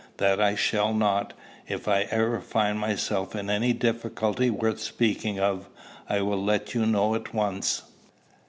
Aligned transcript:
"That 0.17 0.41
I 0.41 0.55
shall 0.55 0.95
not. 0.95 1.33
If 1.67 1.87
ever 1.87 2.37
I 2.39 2.41
find 2.41 2.79
myself 2.79 3.35
in 3.35 3.51
any 3.51 3.71
difficulty 3.71 4.49
worth 4.49 4.79
speaking 4.79 5.39
of, 5.39 5.69
I 6.09 6.21
will 6.23 6.43
let 6.43 6.73
you 6.73 6.87
know 6.87 7.13
at 7.13 7.35
once." 7.35 7.83